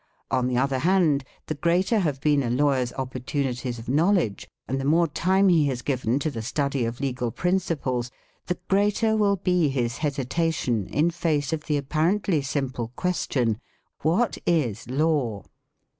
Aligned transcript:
On 0.31 0.47
the 0.47 0.57
other 0.57 0.79
hand, 0.79 1.23
the 1.45 1.53
greater 1.53 1.99
have 1.99 2.19
been 2.21 2.41
a 2.41 2.49
lawyer's 2.49 2.91
opportunities 2.93 3.77
of 3.77 3.87
knowledge, 3.87 4.47
and 4.67 4.81
the 4.81 4.83
more 4.83 5.05
time 5.07 5.47
he 5.49 5.67
has 5.67 5.83
given 5.83 6.17
to 6.17 6.31
the 6.31 6.41
study 6.41 6.85
of 6.85 6.99
legal 6.99 7.29
principles, 7.29 8.09
the 8.47 8.57
greater 8.67 9.15
will 9.15 9.35
be 9.35 9.69
his 9.69 9.99
hesitation 9.99 10.87
in 10.87 11.11
face 11.11 11.53
of 11.53 11.65
the 11.67 11.77
apparently 11.77 12.41
simple 12.41 12.91
question, 12.95 13.59
What 14.01 14.39
is 14.47 14.89
Law?" 14.89 15.43